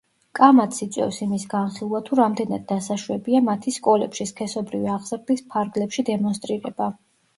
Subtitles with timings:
[0.37, 6.89] კამათს იწვევს იმის განხილვა, თუ რამდენად დასაშვებია მათი სკოლებში, სქესობრივი აღზრდის ფარგლებში დემონსტრირება.